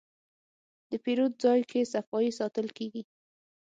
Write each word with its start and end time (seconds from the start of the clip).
د 0.89 0.91
پیرود 1.03 1.33
ځای 1.43 1.61
کې 1.69 1.89
صفایي 1.93 2.31
ساتل 2.39 2.67
کېږي. 2.77 3.03